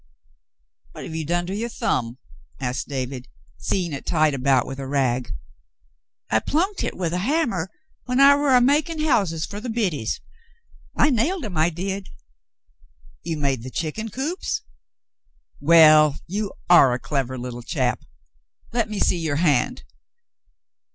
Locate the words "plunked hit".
6.39-6.97